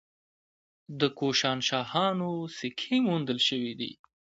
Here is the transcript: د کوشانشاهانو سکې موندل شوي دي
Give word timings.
د 0.99 1.01
کوشانشاهانو 1.19 2.31
سکې 2.57 2.95
موندل 3.07 3.39
شوي 3.47 3.73
دي 3.79 3.91